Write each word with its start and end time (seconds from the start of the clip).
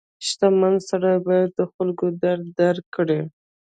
•شتمن 0.27 0.75
سړی 0.89 1.15
باید 1.27 1.49
د 1.57 1.61
خلکو 1.73 2.05
درد 2.23 2.45
درک 2.59 2.85
کړي. 2.95 3.21